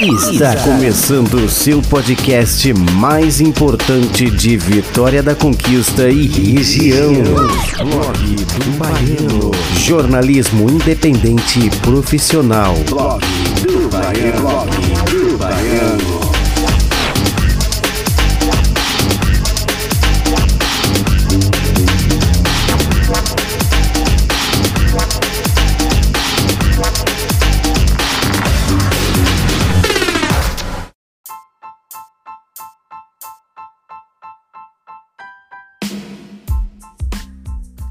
Está 0.00 0.56
começando 0.64 1.34
o 1.34 1.48
seu 1.50 1.82
podcast 1.82 2.72
mais 2.72 3.38
importante 3.38 4.30
de 4.30 4.56
Vitória 4.56 5.22
da 5.22 5.34
Conquista 5.34 6.08
e 6.08 6.26
região. 6.26 7.12
Blog 7.12 8.34
do 8.34 8.78
Baiano. 8.78 9.50
Jornalismo 9.76 10.70
independente 10.70 11.66
e 11.66 11.70
profissional. 11.82 12.74
Blog 12.88 13.22
do 13.60 13.90
Baiano. 13.90 14.79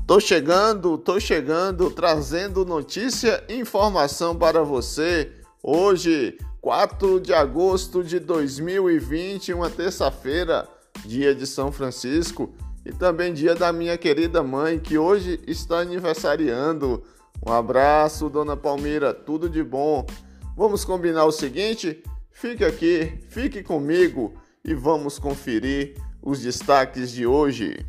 Tô 0.10 0.20
chegando, 0.20 0.98
tô 0.98 1.20
chegando, 1.20 1.92
trazendo 1.92 2.66
notícia 2.66 3.44
e 3.48 3.54
informação 3.60 4.36
para 4.36 4.64
você. 4.64 5.32
Hoje, 5.62 6.36
4 6.62 7.20
de 7.20 7.32
agosto 7.32 8.04
de 8.04 8.20
2020, 8.20 9.54
uma 9.54 9.70
terça-feira, 9.70 10.68
dia 11.06 11.36
de 11.36 11.46
São 11.46 11.72
Francisco 11.72 12.52
e 12.84 12.92
também 12.92 13.32
dia 13.32 13.54
da 13.54 13.72
minha 13.72 13.96
querida 14.00 14.42
mãe, 14.42 14.80
que 14.80 14.98
hoje 14.98 15.40
está 15.46 15.82
aniversariando. 15.82 17.04
Um 17.46 17.54
abraço, 17.54 18.32
dona 18.32 18.58
Palmira, 18.58 19.14
tudo 19.14 19.48
de 19.48 19.64
bom. 19.64 20.08
Vamos 20.58 20.84
combinar 20.84 21.26
o 21.26 21.32
seguinte? 21.32 22.04
Fique 22.32 22.66
aqui, 22.66 23.20
fique 23.30 23.62
comigo 23.62 24.34
e 24.66 24.74
vamos 24.74 25.20
conferir 25.20 25.94
os 26.20 26.42
destaques 26.42 27.12
de 27.12 27.28
hoje. 27.28 27.86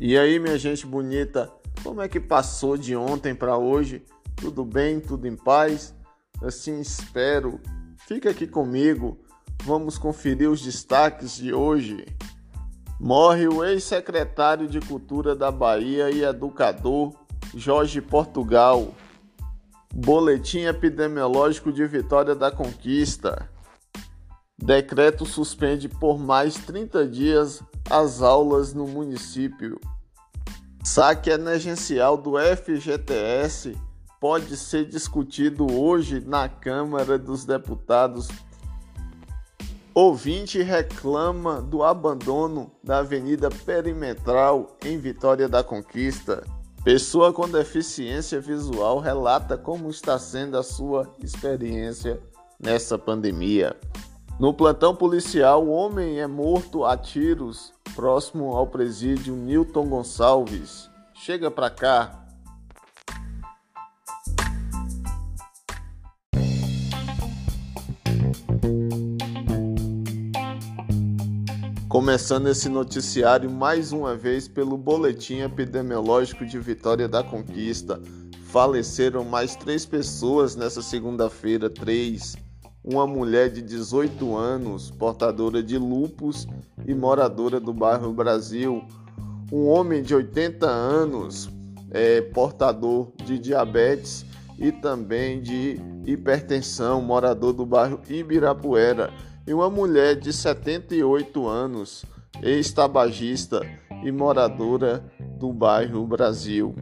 E 0.00 0.16
aí, 0.16 0.38
minha 0.38 0.56
gente 0.56 0.86
bonita, 0.86 1.52
como 1.82 2.00
é 2.00 2.08
que 2.08 2.20
passou 2.20 2.76
de 2.76 2.94
ontem 2.94 3.34
para 3.34 3.58
hoje? 3.58 4.04
Tudo 4.36 4.64
bem? 4.64 5.00
Tudo 5.00 5.26
em 5.26 5.34
paz? 5.34 5.92
Assim 6.40 6.80
espero. 6.80 7.60
Fica 8.06 8.30
aqui 8.30 8.46
comigo. 8.46 9.18
Vamos 9.64 9.98
conferir 9.98 10.48
os 10.48 10.62
destaques 10.62 11.34
de 11.34 11.52
hoje. 11.52 12.06
Morre 13.00 13.48
o 13.48 13.64
ex-secretário 13.64 14.68
de 14.68 14.78
Cultura 14.78 15.34
da 15.34 15.50
Bahia 15.50 16.08
e 16.12 16.22
educador 16.22 17.12
Jorge 17.52 18.00
Portugal. 18.00 18.94
Boletim 19.92 20.60
epidemiológico 20.60 21.72
de 21.72 21.84
Vitória 21.88 22.36
da 22.36 22.52
Conquista. 22.52 23.50
Decreto 24.56 25.26
suspende 25.26 25.88
por 25.88 26.20
mais 26.20 26.54
30 26.54 27.04
dias 27.08 27.62
as 27.90 28.22
aulas 28.22 28.74
no 28.74 28.86
município. 28.86 29.80
Saque 30.84 31.30
emergencial 31.30 32.16
do 32.16 32.34
FGTS 32.38 33.76
pode 34.20 34.56
ser 34.56 34.86
discutido 34.86 35.70
hoje 35.70 36.20
na 36.20 36.48
Câmara 36.48 37.18
dos 37.18 37.44
Deputados. 37.44 38.28
Ouvinte 39.94 40.62
reclama 40.62 41.60
do 41.60 41.82
abandono 41.82 42.70
da 42.82 42.98
Avenida 42.98 43.48
Perimetral 43.50 44.76
em 44.84 44.98
Vitória 44.98 45.48
da 45.48 45.62
Conquista. 45.62 46.44
Pessoa 46.84 47.32
com 47.32 47.48
deficiência 47.48 48.40
visual 48.40 49.00
relata 49.00 49.58
como 49.58 49.90
está 49.90 50.18
sendo 50.18 50.56
a 50.56 50.62
sua 50.62 51.12
experiência 51.22 52.20
nessa 52.60 52.96
pandemia. 52.96 53.76
No 54.38 54.54
plantão 54.54 54.94
policial, 54.94 55.66
o 55.66 55.70
homem 55.70 56.20
é 56.20 56.26
morto 56.28 56.84
a 56.84 56.96
tiros 56.96 57.72
próximo 57.96 58.54
ao 58.54 58.68
presídio 58.68 59.34
Newton 59.34 59.88
Gonçalves. 59.88 60.88
Chega 61.12 61.50
pra 61.50 61.68
cá. 61.68 62.24
Começando 71.88 72.46
esse 72.46 72.68
noticiário 72.68 73.50
mais 73.50 73.90
uma 73.90 74.14
vez 74.14 74.46
pelo 74.46 74.78
Boletim 74.78 75.40
Epidemiológico 75.40 76.46
de 76.46 76.60
Vitória 76.60 77.08
da 77.08 77.24
Conquista. 77.24 78.00
Faleceram 78.52 79.24
mais 79.24 79.56
três 79.56 79.84
pessoas 79.84 80.54
nessa 80.54 80.80
segunda-feira, 80.80 81.68
três 81.68 82.36
uma 82.90 83.06
mulher 83.06 83.50
de 83.50 83.60
18 83.60 84.34
anos, 84.34 84.90
portadora 84.90 85.62
de 85.62 85.76
lupus 85.76 86.48
e 86.86 86.94
moradora 86.94 87.60
do 87.60 87.70
bairro 87.70 88.10
Brasil, 88.14 88.82
um 89.52 89.68
homem 89.68 90.02
de 90.02 90.14
80 90.14 90.66
anos, 90.66 91.50
é, 91.90 92.22
portador 92.22 93.12
de 93.26 93.38
diabetes 93.38 94.24
e 94.58 94.72
também 94.72 95.42
de 95.42 95.78
hipertensão, 96.06 97.02
morador 97.02 97.52
do 97.52 97.66
bairro 97.66 98.00
Ibirapuera, 98.08 99.12
e 99.46 99.52
uma 99.52 99.68
mulher 99.68 100.16
de 100.16 100.32
78 100.32 101.46
anos, 101.46 102.06
ex-tabagista 102.42 103.60
e 104.02 104.10
moradora 104.10 105.04
do 105.38 105.52
bairro 105.52 106.06
Brasil. 106.06 106.74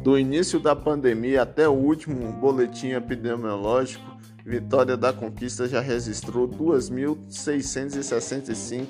Do 0.00 0.16
início 0.16 0.60
da 0.60 0.76
pandemia 0.76 1.42
até 1.42 1.68
o 1.68 1.72
último 1.72 2.30
boletim 2.34 2.90
epidemiológico, 2.90 4.13
Vitória 4.44 4.94
da 4.94 5.10
Conquista 5.10 5.66
já 5.66 5.80
registrou 5.80 6.46
2.665 6.46 8.88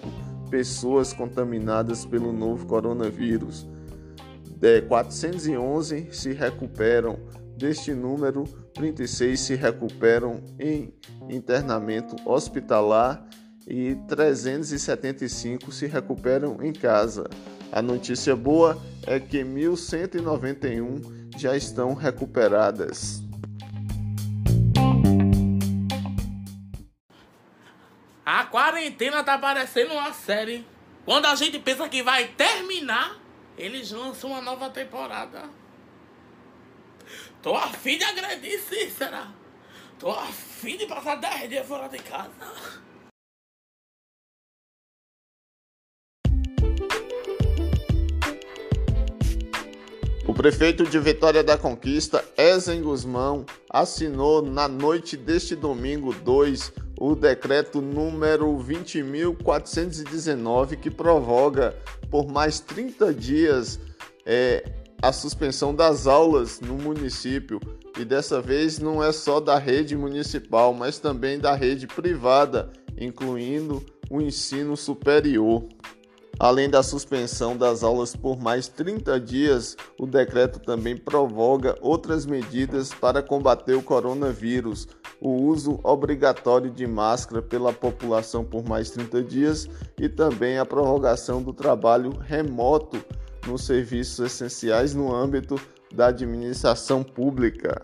pessoas 0.51 1.13
contaminadas 1.13 2.05
pelo 2.05 2.33
novo 2.33 2.67
coronavírus. 2.67 3.65
De 4.57 4.83
411 4.83 6.09
se 6.11 6.33
recuperam. 6.33 7.21
Deste 7.57 7.95
número, 7.95 8.43
36 8.75 9.39
se 9.39 9.55
recuperam 9.55 10.43
em 10.59 10.93
internamento 11.31 12.17
hospitalar 12.29 13.25
e 13.67 13.95
375 14.09 15.71
se 15.71 15.87
recuperam 15.87 16.59
em 16.63 16.73
casa. 16.73 17.31
A 17.71 17.81
notícia 17.81 18.35
boa 18.35 18.77
é 19.07 19.21
que 19.21 19.45
1.191 19.45 21.39
já 21.39 21.57
estão 21.57 21.95
recuperadas. 21.95 23.24
Quarentena 28.55 29.25
tá 29.25 29.37
parecendo 29.37 29.95
uma 29.95 30.13
série. 30.13 30.65
Quando 31.05 31.27
a 31.27 31.35
gente 31.35 31.59
pensa 31.59 31.89
que 31.89 32.05
vai 32.05 32.29
terminar, 32.29 33.21
eles 33.59 33.91
lançam 33.91 34.31
uma 34.31 34.41
nova 34.41 34.71
temporada. 34.71 35.51
Tô 37.43 37.57
afim 37.57 37.99
de 37.99 38.05
agredir 38.05 38.61
Cícera. 38.61 39.27
Tô 39.99 40.09
afim 40.09 40.77
de 40.77 40.87
passar 40.87 41.17
10 41.17 41.49
dias 41.49 41.67
fora 41.67 41.89
de 41.89 41.99
casa. 41.99 42.85
O 50.29 50.33
prefeito 50.33 50.85
de 50.85 50.99
Vitória 51.01 51.43
da 51.43 51.59
Conquista, 51.59 52.25
Ezen 52.39 52.83
Guzmão, 52.83 53.45
assinou 53.69 54.43
na 54.43 54.69
noite 54.69 55.17
deste 55.17 55.57
domingo 55.57 56.15
2 56.15 56.73
o 57.07 57.15
decreto 57.15 57.83
número 57.83 58.57
20.419 58.57 60.77
que 60.77 60.91
prorroga 60.91 61.77
por 62.11 62.27
mais 62.27 62.61
30 62.61 63.13
dias 63.13 63.79
é, 64.25 64.65
a 65.03 65.13
suspensão 65.13 65.75
das 65.75 66.07
aulas 66.07 66.63
no 66.63 66.77
município. 66.77 67.61
E 67.99 68.07
dessa 68.07 68.41
vez 68.41 68.79
não 68.79 69.05
é 69.05 69.13
só 69.13 69.39
da 69.39 69.59
rede 69.59 69.95
municipal, 69.95 70.73
mas 70.73 70.99
também 70.99 71.39
da 71.39 71.55
rede 71.55 71.87
privada, 71.87 72.73
incluindo 72.99 73.85
o 74.09 74.23
ensino 74.23 74.75
superior. 74.75 75.63
Além 76.39 76.69
da 76.69 76.83
suspensão 76.83 77.57
das 77.57 77.85
aulas 77.85 78.17
por 78.17 78.41
mais 78.41 78.67
30 78.67 79.21
dias, 79.21 79.77
o 79.99 80.07
decreto 80.07 80.59
também 80.59 80.97
prorroga 80.97 81.77
outras 81.81 82.27
medidas 82.27 82.93
para 82.93 83.23
combater 83.23 83.75
o 83.75 83.83
coronavírus, 83.83 84.89
o 85.21 85.31
uso 85.31 85.79
obrigatório 85.83 86.71
de 86.71 86.87
máscara 86.87 87.41
pela 87.41 87.73
população 87.73 88.45
por 88.45 88.65
mais 88.65 88.91
30 88.91 89.23
dias 89.23 89.69
e 89.99 90.09
também 90.09 90.59
a 90.59 90.67
prorrogação 90.67 91.41
do 91.41 91.53
trabalho 91.53 92.11
remoto 92.19 93.03
nos 93.47 93.65
serviços 93.65 94.19
essenciais 94.19 94.95
no 94.95 95.15
âmbito 95.15 95.61
da 95.95 96.09
administração 96.09 97.05
pública. 97.05 97.81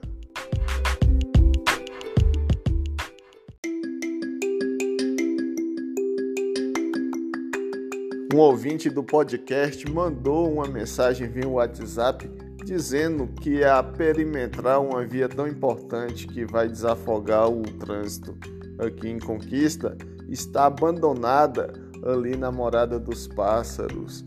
Um 8.33 8.39
ouvinte 8.39 8.89
do 8.89 9.03
podcast 9.03 9.91
mandou 9.91 10.53
uma 10.53 10.69
mensagem 10.69 11.29
via 11.29 11.49
WhatsApp 11.49 12.31
dizendo 12.65 13.27
que 13.27 13.65
a 13.65 13.83
perimetral, 13.83 14.87
uma 14.87 15.05
via 15.05 15.29
tão 15.29 15.49
importante 15.49 16.29
que 16.29 16.45
vai 16.45 16.69
desafogar 16.69 17.51
o 17.51 17.63
trânsito 17.63 18.39
aqui 18.79 19.09
em 19.09 19.19
Conquista, 19.19 19.99
está 20.29 20.67
abandonada 20.67 21.73
ali 22.05 22.37
na 22.37 22.53
Morada 22.53 23.01
dos 23.01 23.27
Pássaros. 23.27 24.25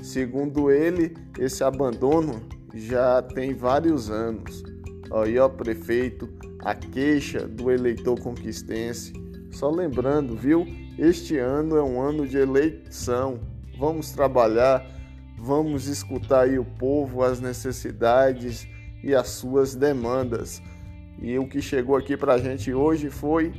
Segundo 0.00 0.70
ele, 0.70 1.12
esse 1.36 1.64
abandono 1.64 2.42
já 2.72 3.22
tem 3.22 3.54
vários 3.54 4.08
anos. 4.08 4.62
Aí, 5.10 5.36
ó, 5.36 5.48
prefeito, 5.48 6.28
a 6.60 6.76
queixa 6.76 7.40
do 7.48 7.72
eleitor 7.72 8.20
conquistense. 8.20 9.12
Só 9.52 9.70
lembrando, 9.70 10.34
viu? 10.34 10.66
Este 10.98 11.36
ano 11.36 11.76
é 11.76 11.82
um 11.82 12.00
ano 12.00 12.26
de 12.26 12.38
eleição. 12.38 13.38
Vamos 13.78 14.10
trabalhar, 14.10 14.84
vamos 15.38 15.86
escutar 15.86 16.44
aí 16.44 16.58
o 16.58 16.64
povo, 16.64 17.22
as 17.22 17.40
necessidades 17.40 18.66
e 19.04 19.14
as 19.14 19.28
suas 19.28 19.74
demandas. 19.74 20.62
E 21.20 21.38
o 21.38 21.46
que 21.46 21.60
chegou 21.60 21.96
aqui 21.96 22.16
para 22.16 22.34
a 22.34 22.38
gente 22.38 22.72
hoje 22.72 23.10
foi 23.10 23.52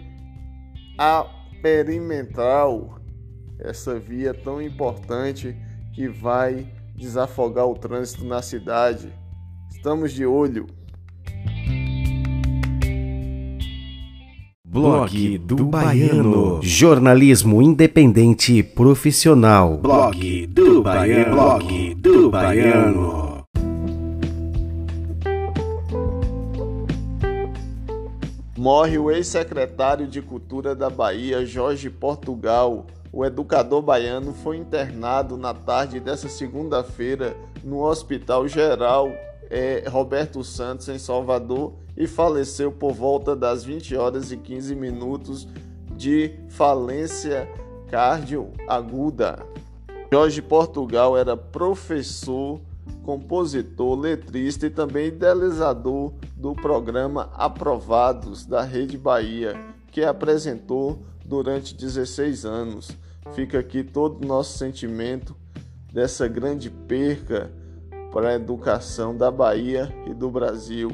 a 0.98 1.26
perimetral, 1.62 3.00
essa 3.60 3.98
via 4.00 4.34
tão 4.34 4.62
importante 4.62 5.56
que 5.94 6.08
vai 6.08 6.68
desafogar 6.96 7.68
o 7.68 7.78
trânsito 7.78 8.26
na 8.26 8.42
cidade. 8.42 9.14
Estamos 9.70 10.12
de 10.12 10.26
olho. 10.26 10.66
Blog 14.84 15.38
do 15.38 15.64
Baiano. 15.64 16.60
Jornalismo 16.62 17.62
independente 17.62 18.58
e 18.58 18.62
profissional. 18.62 19.78
Blog 19.78 20.46
do 20.48 20.84
Baiano. 20.84 21.36
Blog 21.38 21.96
do 21.96 22.30
Baiano. 22.30 23.46
Morre 28.58 28.98
o 28.98 29.10
ex-secretário 29.10 30.06
de 30.06 30.22
Cultura 30.22 30.76
da 30.76 30.90
Bahia, 30.90 31.46
Jorge 31.46 31.90
Portugal. 31.90 32.86
O 33.10 33.24
educador 33.24 33.82
baiano 33.82 34.34
foi 34.34 34.58
internado 34.58 35.38
na 35.38 35.54
tarde 35.54 36.02
dessa 36.02 36.28
segunda-feira 36.28 37.38
no 37.64 37.80
Hospital 37.80 38.50
Geral 38.50 39.10
é, 39.54 39.84
Roberto 39.88 40.44
Santos, 40.44 40.90
em 40.90 40.98
Salvador, 40.98 41.74
e 41.96 42.08
faleceu 42.08 42.72
por 42.72 42.92
volta 42.92 43.36
das 43.36 43.64
20 43.64 43.96
horas 43.96 44.32
e 44.32 44.38
15 44.38 44.74
minutos 44.76 45.48
de 45.96 46.40
falência 46.50 47.48
cardioaguda. 47.88 49.46
Jorge 50.12 50.42
Portugal 50.42 51.16
era 51.16 51.38
professor, 51.38 52.60
compositor, 53.04 54.00
letrista 54.00 54.66
e 54.66 54.72
também 54.72 55.10
idealizador 55.10 56.14
do 56.36 56.54
programa 56.56 57.30
Aprovados 57.36 58.48
da 58.48 58.64
Rede 58.64 58.98
Bahia, 58.98 59.56
que 59.92 60.04
apresentou 60.04 61.06
durante 61.24 61.76
16 61.76 62.44
anos. 62.44 62.90
Fica 63.36 63.60
aqui 63.60 63.84
todo 63.84 64.24
o 64.24 64.28
nosso 64.28 64.58
sentimento 64.58 65.36
dessa 65.94 66.28
grande 66.28 66.72
perca 66.72 67.52
para 68.14 68.30
a 68.30 68.34
educação 68.36 69.18
da 69.18 69.32
Bahia 69.32 69.92
e 70.06 70.14
do 70.14 70.30
Brasil. 70.30 70.92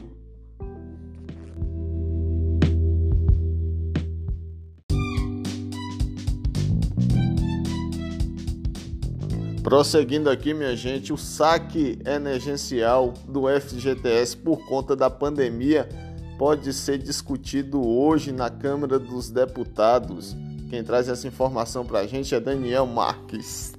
Prosseguindo 9.62 10.30
aqui, 10.30 10.54
minha 10.54 10.76
gente, 10.76 11.14
o 11.14 11.18
saque 11.18 12.00
emergencial 12.06 13.14
do 13.28 13.44
FGTS 13.48 14.38
por 14.38 14.66
conta 14.68 14.96
da 14.96 15.10
pandemia 15.10 15.88
pode 16.40 16.74
ser 16.74 16.98
discutido 16.98 17.86
hoje 17.86 18.32
na 18.32 18.50
Câmara 18.50 18.98
dos 18.98 19.30
Deputados. 19.30 20.36
Quem 20.70 20.84
traz 20.84 21.10
essa 21.10 21.28
informação 21.28 21.86
para 21.86 22.00
a 22.00 22.08
gente 22.08 22.34
é 22.34 22.40
Daniel 22.40 22.88
Marques. 22.88 23.79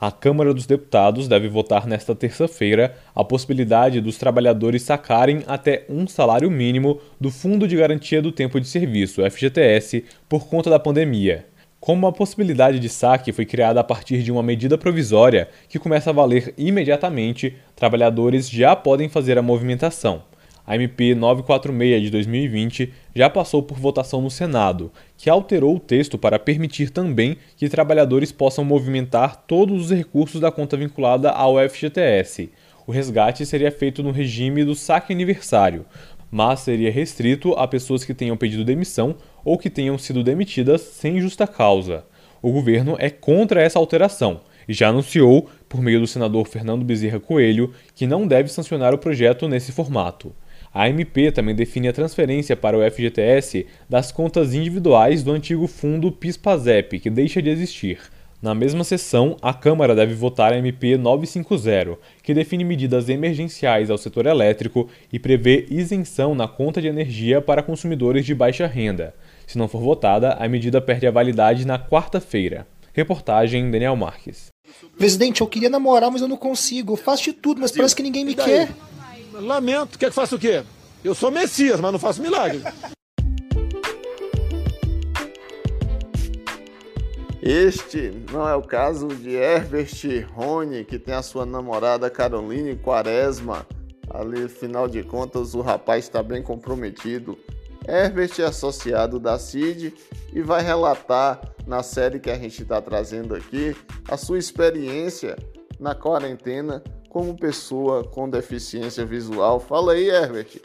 A 0.00 0.10
Câmara 0.10 0.54
dos 0.54 0.64
Deputados 0.64 1.28
deve 1.28 1.46
votar 1.46 1.86
nesta 1.86 2.14
terça-feira 2.14 2.96
a 3.14 3.22
possibilidade 3.22 4.00
dos 4.00 4.16
trabalhadores 4.16 4.80
sacarem 4.80 5.42
até 5.46 5.84
um 5.90 6.06
salário 6.06 6.50
mínimo 6.50 6.98
do 7.20 7.30
Fundo 7.30 7.68
de 7.68 7.76
Garantia 7.76 8.22
do 8.22 8.32
Tempo 8.32 8.58
de 8.58 8.66
Serviço, 8.66 9.20
FGTS, 9.30 10.02
por 10.26 10.48
conta 10.48 10.70
da 10.70 10.78
pandemia. 10.78 11.44
Como 11.78 12.06
a 12.06 12.12
possibilidade 12.12 12.78
de 12.78 12.88
saque 12.88 13.30
foi 13.30 13.44
criada 13.44 13.80
a 13.80 13.84
partir 13.84 14.22
de 14.22 14.32
uma 14.32 14.42
medida 14.42 14.78
provisória 14.78 15.50
que 15.68 15.78
começa 15.78 16.08
a 16.08 16.14
valer 16.14 16.54
imediatamente, 16.56 17.54
trabalhadores 17.76 18.48
já 18.48 18.74
podem 18.74 19.06
fazer 19.06 19.36
a 19.36 19.42
movimentação 19.42 20.29
a 20.70 20.76
MP 20.76 21.16
946 21.16 22.00
de 22.00 22.10
2020 22.10 22.92
já 23.12 23.28
passou 23.28 23.60
por 23.60 23.76
votação 23.76 24.22
no 24.22 24.30
Senado, 24.30 24.92
que 25.16 25.28
alterou 25.28 25.74
o 25.74 25.80
texto 25.80 26.16
para 26.16 26.38
permitir 26.38 26.90
também 26.90 27.36
que 27.56 27.68
trabalhadores 27.68 28.30
possam 28.30 28.64
movimentar 28.64 29.34
todos 29.48 29.86
os 29.86 29.90
recursos 29.90 30.40
da 30.40 30.52
conta 30.52 30.76
vinculada 30.76 31.28
ao 31.28 31.56
FGTS. 31.56 32.52
O 32.86 32.92
resgate 32.92 33.44
seria 33.44 33.72
feito 33.72 34.00
no 34.00 34.12
regime 34.12 34.64
do 34.64 34.76
saque 34.76 35.12
aniversário, 35.12 35.84
mas 36.30 36.60
seria 36.60 36.92
restrito 36.92 37.52
a 37.54 37.66
pessoas 37.66 38.04
que 38.04 38.14
tenham 38.14 38.36
pedido 38.36 38.64
demissão 38.64 39.16
ou 39.44 39.58
que 39.58 39.70
tenham 39.70 39.98
sido 39.98 40.22
demitidas 40.22 40.82
sem 40.82 41.20
justa 41.20 41.48
causa. 41.48 42.04
O 42.40 42.52
governo 42.52 42.94
é 43.00 43.10
contra 43.10 43.60
essa 43.60 43.80
alteração 43.80 44.42
e 44.68 44.72
já 44.72 44.90
anunciou, 44.90 45.48
por 45.68 45.82
meio 45.82 45.98
do 45.98 46.06
senador 46.06 46.46
Fernando 46.46 46.84
Bezerra 46.84 47.18
Coelho, 47.18 47.74
que 47.92 48.06
não 48.06 48.24
deve 48.24 48.48
sancionar 48.48 48.94
o 48.94 48.98
projeto 48.98 49.48
nesse 49.48 49.72
formato. 49.72 50.32
A 50.72 50.88
MP 50.88 51.32
também 51.32 51.54
define 51.54 51.88
a 51.88 51.92
transferência 51.92 52.56
para 52.56 52.78
o 52.78 52.90
FGTS 52.90 53.66
das 53.88 54.12
contas 54.12 54.54
individuais 54.54 55.24
do 55.24 55.32
antigo 55.32 55.66
fundo 55.66 56.12
PIS-PASEP, 56.12 57.00
que 57.00 57.10
deixa 57.10 57.42
de 57.42 57.50
existir. 57.50 57.98
Na 58.40 58.54
mesma 58.54 58.84
sessão, 58.84 59.36
a 59.42 59.52
Câmara 59.52 59.94
deve 59.94 60.14
votar 60.14 60.52
a 60.52 60.56
MP 60.56 60.96
950, 60.96 61.98
que 62.22 62.32
define 62.32 62.64
medidas 62.64 63.08
emergenciais 63.08 63.90
ao 63.90 63.98
setor 63.98 64.26
elétrico 64.26 64.88
e 65.12 65.18
prevê 65.18 65.66
isenção 65.68 66.34
na 66.36 66.46
conta 66.46 66.80
de 66.80 66.86
energia 66.86 67.42
para 67.42 67.62
consumidores 67.62 68.24
de 68.24 68.34
baixa 68.34 68.66
renda. 68.66 69.12
Se 69.48 69.58
não 69.58 69.66
for 69.66 69.82
votada, 69.82 70.34
a 70.34 70.48
medida 70.48 70.80
perde 70.80 71.06
a 71.06 71.10
validade 71.10 71.66
na 71.66 71.78
quarta-feira. 71.78 72.66
Reportagem 72.94 73.70
Daniel 73.70 73.96
Marques. 73.96 74.46
Presidente, 74.96 75.40
eu 75.40 75.46
queria 75.46 75.68
namorar, 75.68 76.10
mas 76.10 76.22
eu 76.22 76.28
não 76.28 76.36
consigo. 76.36 76.92
Eu 76.92 76.96
faço 76.96 77.24
de 77.24 77.32
tudo, 77.32 77.60
mas 77.60 77.72
parece 77.72 77.94
que 77.94 78.02
ninguém 78.02 78.24
me 78.24 78.34
quer. 78.34 78.68
Lamento. 79.40 79.98
Quer 79.98 80.10
que 80.10 80.14
faça 80.14 80.36
o 80.36 80.38
quê? 80.38 80.62
Eu 81.02 81.14
sou 81.14 81.30
Messias, 81.30 81.80
mas 81.80 81.92
não 81.92 81.98
faço 81.98 82.22
milagre. 82.22 82.62
Este 87.42 88.12
não 88.30 88.46
é 88.46 88.54
o 88.54 88.62
caso 88.62 89.08
de 89.08 89.30
Herbert 89.30 89.90
Rony, 90.34 90.84
que 90.84 90.98
tem 90.98 91.14
a 91.14 91.22
sua 91.22 91.46
namorada 91.46 92.10
Caroline 92.10 92.76
Quaresma. 92.76 93.66
Ali, 94.10 94.46
final 94.48 94.86
de 94.86 95.02
contas, 95.02 95.54
o 95.54 95.62
rapaz 95.62 96.04
está 96.04 96.22
bem 96.22 96.42
comprometido. 96.42 97.38
Herbert 97.88 98.32
é 98.38 98.44
associado 98.44 99.18
da 99.18 99.38
CID 99.38 99.94
e 100.34 100.42
vai 100.42 100.62
relatar 100.62 101.40
na 101.66 101.82
série 101.82 102.20
que 102.20 102.30
a 102.30 102.36
gente 102.36 102.62
está 102.62 102.80
trazendo 102.82 103.34
aqui 103.34 103.74
a 104.06 104.16
sua 104.16 104.38
experiência 104.38 105.36
na 105.78 105.94
quarentena 105.94 106.82
como 107.10 107.36
pessoa 107.36 108.04
com 108.04 108.30
deficiência 108.30 109.04
visual. 109.04 109.58
Fala 109.58 109.94
aí, 109.94 110.08
Herbert. 110.08 110.60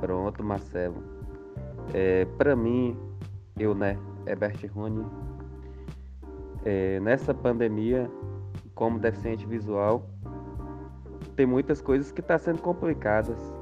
Pronto, 0.00 0.42
Marcelo. 0.42 1.04
É, 1.92 2.24
para 2.38 2.56
mim, 2.56 2.96
eu, 3.58 3.74
né, 3.74 3.98
Herbert 4.26 4.56
Rony, 4.74 5.04
é, 6.64 6.98
nessa 7.00 7.34
pandemia, 7.34 8.10
como 8.74 8.98
deficiente 8.98 9.44
visual, 9.44 10.08
tem 11.36 11.44
muitas 11.44 11.82
coisas 11.82 12.10
que 12.10 12.20
estão 12.20 12.38
tá 12.38 12.42
sendo 12.42 12.62
complicadas 12.62 13.59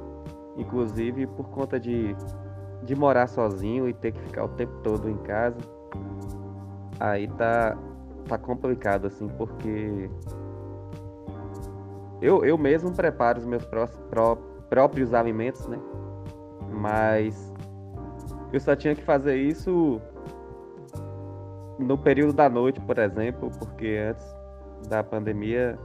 inclusive 0.59 1.27
por 1.29 1.49
conta 1.49 1.81
de, 1.81 2.15
de 2.83 2.95
morar 2.95 3.29
sozinho 3.29 3.89
e 3.89 3.95
ter 3.95 4.13
que 4.13 4.21
ficar 4.21 4.45
o 4.45 4.49
tempo 4.49 4.73
todo 4.83 5.09
em 5.09 5.17
casa. 5.19 5.57
Aí 7.01 7.29
tá, 7.29 7.79
tá 8.27 8.37
complicado, 8.37 9.07
assim, 9.07 9.29
porque 9.29 10.11
eu, 12.21 12.45
eu 12.45 12.59
mesmo 12.59 12.93
preparo 12.93 13.39
os 13.39 13.47
meus 13.47 13.65
pró, 13.65 13.87
pró, 14.11 14.37
próprios 14.69 15.15
alimentos, 15.15 15.67
né? 15.69 15.79
Mas 16.71 17.53
eu 18.53 18.61
só 18.61 18.75
tinha 18.75 18.95
que 18.95 19.03
fazer 19.03 19.37
isso 19.37 20.01
no 21.79 21.97
período 21.97 22.33
da 22.33 22.49
noite, 22.49 22.81
por 22.81 22.99
exemplo, 22.99 23.51
porque 23.59 23.99
antes 24.11 24.27
da 24.89 25.03
pandemia, 25.03 25.79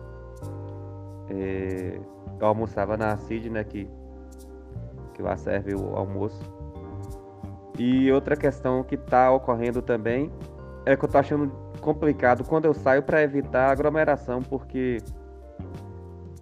é, 1.29 1.99
eu 2.39 2.47
almoçava 2.47 2.97
na 2.97 3.15
CID, 3.17 3.49
né, 3.49 3.63
que, 3.63 3.87
que 5.13 5.21
lá 5.21 5.37
serve 5.37 5.75
o 5.75 5.95
almoço. 5.95 6.41
E 7.77 8.11
outra 8.11 8.35
questão 8.35 8.83
que 8.83 8.95
está 8.95 9.31
ocorrendo 9.31 9.81
também 9.81 10.31
é 10.85 10.95
que 10.95 11.05
eu 11.05 11.09
tô 11.09 11.17
achando 11.17 11.51
complicado 11.81 12.43
quando 12.43 12.65
eu 12.65 12.73
saio 12.73 13.03
para 13.03 13.21
evitar 13.21 13.71
aglomeração, 13.71 14.41
porque 14.41 14.97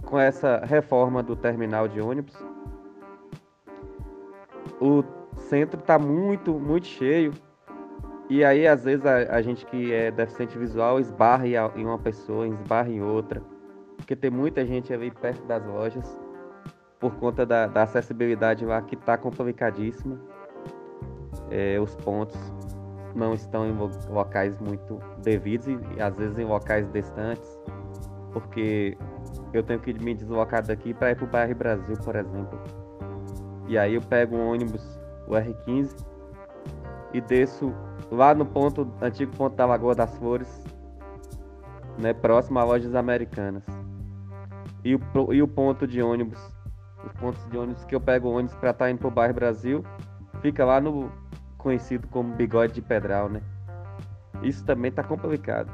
com 0.03 0.19
essa 0.19 0.61
reforma 0.65 1.23
do 1.23 1.35
terminal 1.35 1.87
de 1.87 2.01
ônibus, 2.01 2.35
o 4.79 5.03
centro 5.37 5.79
está 5.79 5.97
muito, 5.97 6.53
muito 6.53 6.87
cheio. 6.87 7.33
E 8.29 8.43
aí, 8.43 8.67
às 8.67 8.83
vezes, 8.83 9.05
a, 9.05 9.35
a, 9.35 9.41
gente 9.41 9.65
que 9.65 9.93
é 9.93 10.09
deficiente 10.09 10.57
visual 10.57 10.99
esbarra 10.99 11.45
em 11.75 11.85
uma 11.85 11.99
pessoa, 11.99 12.47
esbarra 12.47 12.89
em 12.89 13.01
outra. 13.01 13.41
Porque 13.97 14.15
tem 14.15 14.31
muita 14.31 14.65
gente 14.65 14.91
ali 14.93 15.11
perto 15.11 15.45
das 15.45 15.65
lojas, 15.65 16.17
por 17.01 17.15
conta 17.15 17.45
da, 17.45 17.65
da 17.65 17.83
acessibilidade 17.83 18.63
lá 18.63 18.81
que 18.81 18.95
está 18.95 19.17
complicadíssima. 19.17 20.17
É, 21.49 21.79
os 21.79 21.95
pontos 21.95 22.39
não 23.15 23.33
estão 23.33 23.67
em 23.67 23.75
locais 24.09 24.57
muito 24.59 24.99
devidos 25.21 25.67
e, 25.67 25.77
e 25.97 26.01
às 26.01 26.15
vezes 26.15 26.37
em 26.37 26.45
locais 26.45 26.89
distantes, 26.91 27.59
porque 28.31 28.97
eu 29.51 29.63
tenho 29.63 29.79
que 29.79 29.93
me 29.93 30.13
deslocar 30.13 30.65
daqui 30.65 30.93
para 30.93 31.11
ir 31.11 31.15
para 31.15 31.25
o 31.25 31.27
bairro 31.27 31.55
Brasil, 31.55 31.97
por 32.05 32.15
exemplo. 32.15 32.59
E 33.67 33.77
aí 33.77 33.95
eu 33.95 34.01
pego 34.01 34.35
um 34.35 34.51
ônibus, 34.51 34.99
o 35.27 35.31
R15, 35.31 36.05
e 37.13 37.19
desço 37.19 37.73
lá 38.11 38.33
no 38.33 38.45
ponto, 38.45 38.89
antigo 39.01 39.35
ponto 39.35 39.55
da 39.55 39.65
Lagoa 39.65 39.95
das 39.95 40.15
Flores, 40.17 40.63
né, 41.97 42.13
próximo 42.13 42.59
a 42.59 42.63
lojas 42.63 42.95
americanas. 42.95 43.63
E 44.83 44.95
o, 44.95 45.33
e 45.33 45.41
o 45.41 45.47
ponto 45.47 45.85
de 45.85 46.01
ônibus, 46.01 46.39
os 47.05 47.13
pontos 47.13 47.43
de 47.49 47.57
ônibus 47.57 47.83
que 47.85 47.95
eu 47.95 48.01
pego 48.01 48.29
ônibus 48.29 48.55
para 48.55 48.71
estar 48.71 48.85
tá 48.85 48.91
indo 48.91 48.99
para 48.99 49.07
o 49.07 49.11
bairro 49.11 49.33
Brasil, 49.33 49.83
fica 50.41 50.65
lá 50.65 50.79
no 50.79 51.11
conhecido 51.57 52.07
como 52.07 52.33
bigode 52.35 52.73
de 52.73 52.81
pedral, 52.81 53.29
né? 53.29 53.41
Isso 54.41 54.65
também 54.65 54.89
está 54.89 55.03
complicado. 55.03 55.71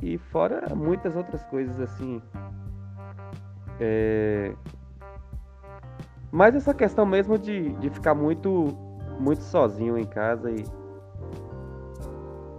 E 0.00 0.18
fora 0.18 0.74
muitas 0.74 1.16
outras 1.16 1.42
coisas 1.44 1.80
assim. 1.80 2.22
É... 3.80 4.54
Mas 6.30 6.54
essa 6.54 6.74
questão 6.74 7.06
mesmo 7.06 7.38
de, 7.38 7.70
de 7.74 7.90
ficar 7.90 8.14
muito, 8.14 8.66
muito 9.18 9.42
sozinho 9.42 9.96
em 9.96 10.04
casa 10.04 10.50
e 10.50 10.64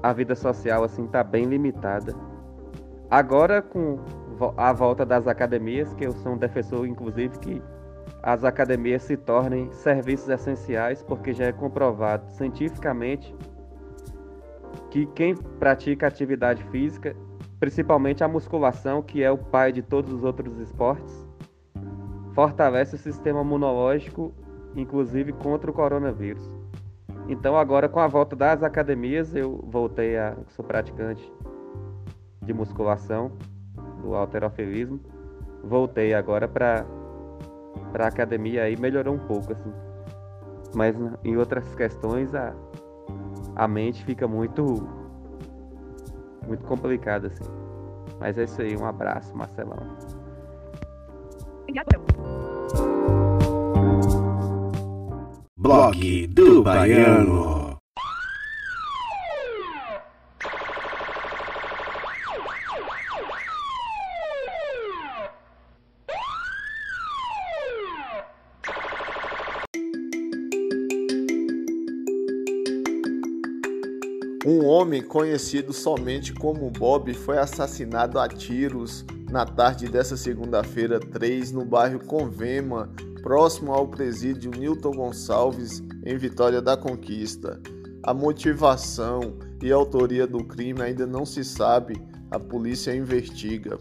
a 0.01 0.11
vida 0.11 0.35
social 0.35 0.83
assim 0.83 1.05
tá 1.07 1.23
bem 1.23 1.45
limitada. 1.45 2.15
Agora 3.09 3.61
com 3.61 3.99
a 4.57 4.73
volta 4.73 5.05
das 5.05 5.27
academias, 5.27 5.93
que 5.93 6.05
eu 6.05 6.11
sou 6.11 6.33
um 6.33 6.37
defensor 6.37 6.85
inclusive 6.85 7.37
que 7.39 7.61
as 8.21 8.43
academias 8.43 9.03
se 9.03 9.15
tornem 9.15 9.71
serviços 9.71 10.29
essenciais, 10.29 11.01
porque 11.03 11.33
já 11.33 11.45
é 11.45 11.51
comprovado 11.51 12.29
cientificamente 12.31 13.33
que 14.89 15.05
quem 15.07 15.35
pratica 15.35 16.07
atividade 16.07 16.63
física, 16.65 17.15
principalmente 17.59 18.23
a 18.23 18.27
musculação, 18.27 19.01
que 19.01 19.23
é 19.23 19.31
o 19.31 19.37
pai 19.37 19.71
de 19.71 19.81
todos 19.81 20.11
os 20.11 20.23
outros 20.23 20.59
esportes, 20.59 21.27
fortalece 22.33 22.95
o 22.95 22.99
sistema 22.99 23.41
imunológico, 23.41 24.33
inclusive 24.75 25.31
contra 25.33 25.69
o 25.69 25.73
coronavírus. 25.73 26.43
Então, 27.27 27.55
agora 27.55 27.87
com 27.87 27.99
a 27.99 28.07
volta 28.07 28.35
das 28.35 28.63
academias, 28.63 29.35
eu 29.35 29.63
voltei 29.67 30.17
a 30.17 30.35
sou 30.47 30.65
praticante 30.65 31.31
de 32.41 32.53
musculação, 32.53 33.31
do 34.01 34.15
alterofilismo. 34.15 34.99
Voltei 35.63 36.13
agora 36.13 36.47
para 36.47 36.85
para 37.91 38.07
academia 38.07 38.63
aí 38.63 38.77
melhorou 38.77 39.15
um 39.15 39.19
pouco 39.19 39.53
assim. 39.53 39.73
Mas 40.75 40.95
em 41.23 41.37
outras 41.37 41.73
questões 41.75 42.33
a 42.35 42.53
a 43.55 43.67
mente 43.67 44.03
fica 44.05 44.27
muito 44.27 44.87
muito 46.47 46.65
complicada 46.65 47.27
assim. 47.27 47.51
Mas 48.19 48.37
é 48.37 48.43
isso 48.43 48.61
aí, 48.61 48.75
um 48.75 48.85
abraço, 48.85 49.35
Marcelão. 49.35 49.79
Blog 55.57 56.27
do 56.27 56.63
Baiano. 56.63 57.58
Homem 74.79 75.01
conhecido 75.01 75.73
somente 75.73 76.33
como 76.33 76.71
Bob 76.71 77.13
foi 77.13 77.37
assassinado 77.37 78.17
a 78.17 78.29
tiros 78.29 79.03
na 79.29 79.45
tarde 79.45 79.89
dessa 79.89 80.15
segunda-feira 80.15 81.01
3 81.01 81.51
no 81.51 81.65
bairro 81.65 81.99
Convema, 81.99 82.89
próximo 83.21 83.73
ao 83.73 83.89
presídio 83.89 84.51
Newton 84.51 84.91
Gonçalves, 84.91 85.83
em 86.05 86.17
Vitória 86.17 86.61
da 86.61 86.77
Conquista. 86.77 87.59
A 88.01 88.13
motivação 88.13 89.37
e 89.61 89.69
autoria 89.69 90.25
do 90.25 90.45
crime 90.45 90.81
ainda 90.81 91.05
não 91.05 91.25
se 91.25 91.43
sabe, 91.43 92.01
a 92.31 92.39
polícia 92.39 92.95
investiga. 92.95 93.77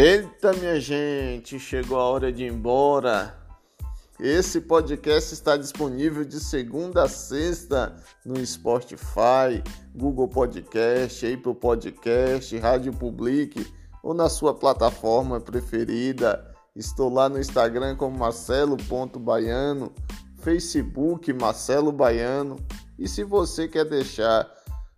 Eita, 0.00 0.52
minha 0.52 0.80
gente, 0.80 1.58
chegou 1.58 1.98
a 1.98 2.04
hora 2.04 2.32
de 2.32 2.44
ir 2.44 2.52
embora. 2.52 3.36
Esse 4.20 4.60
podcast 4.60 5.34
está 5.34 5.56
disponível 5.56 6.24
de 6.24 6.38
segunda 6.38 7.02
a 7.02 7.08
sexta 7.08 7.96
no 8.24 8.36
Spotify, 8.46 9.60
Google 9.96 10.28
Podcast, 10.28 11.26
Apple 11.26 11.52
Podcast, 11.56 12.56
Rádio 12.58 12.92
Public 12.92 13.66
ou 14.00 14.14
na 14.14 14.28
sua 14.28 14.54
plataforma 14.54 15.40
preferida. 15.40 16.48
Estou 16.76 17.12
lá 17.12 17.28
no 17.28 17.40
Instagram 17.40 17.96
como 17.96 18.16
marcelo.baiano, 18.16 19.92
Facebook 20.36 21.32
Marcelo 21.32 21.90
Baiano. 21.90 22.54
E 22.96 23.08
se 23.08 23.24
você 23.24 23.66
quer 23.66 23.84
deixar 23.84 24.48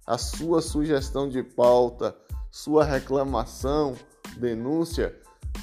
a 0.07 0.19
sua 0.19 0.61
sugestão 0.61 1.27
de 1.27 1.43
pauta, 1.43 2.15
sua 2.51 2.85
reclamação, 2.85 3.97
denúncia, 4.37 5.17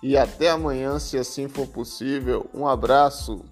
e 0.02 0.16
até 0.16 0.50
amanhã, 0.50 0.98
se 0.98 1.18
assim 1.18 1.48
for 1.48 1.66
possível. 1.66 2.48
Um 2.54 2.66
abraço. 2.66 3.44